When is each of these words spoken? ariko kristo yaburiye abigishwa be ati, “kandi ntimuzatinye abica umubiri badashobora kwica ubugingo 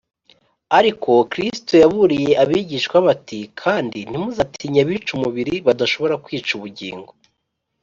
ariko 0.77 1.11
kristo 1.31 1.73
yaburiye 1.83 2.31
abigishwa 2.43 2.97
be 3.05 3.09
ati, 3.15 3.39
“kandi 3.61 3.97
ntimuzatinye 4.09 4.79
abica 4.85 5.09
umubiri 5.17 5.53
badashobora 5.67 6.15
kwica 6.23 6.51
ubugingo 6.57 7.11